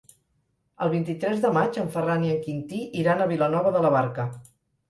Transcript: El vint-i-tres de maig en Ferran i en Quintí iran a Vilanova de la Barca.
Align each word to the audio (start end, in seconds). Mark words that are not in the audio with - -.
El 0.85 0.89
vint-i-tres 0.93 1.43
de 1.43 1.51
maig 1.57 1.77
en 1.83 1.93
Ferran 1.97 2.25
i 2.25 2.31
en 2.37 2.41
Quintí 2.47 2.81
iran 3.05 3.25
a 3.27 3.31
Vilanova 3.35 3.75
de 3.77 3.87
la 3.89 3.97
Barca. 4.01 4.27